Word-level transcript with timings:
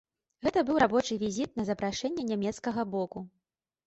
Гэта 0.45 0.61
быў 0.69 0.77
рабочы 0.83 1.17
візіт 1.23 1.51
на 1.61 1.65
запрашэнне 1.67 2.23
нямецкага 2.31 2.87
боку. 2.95 3.23